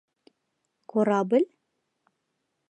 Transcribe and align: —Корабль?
—Корабль? 0.91 1.45